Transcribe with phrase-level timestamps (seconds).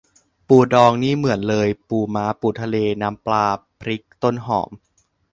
[0.47, 3.45] ปูดองนี่เหมือนเลย ปูม้า ปูทะเล น้ำปลา
[3.79, 4.71] พริก ต้นหอม